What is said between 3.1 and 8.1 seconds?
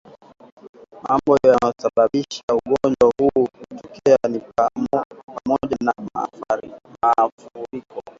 huu kutokea ni pamoja na maafuriko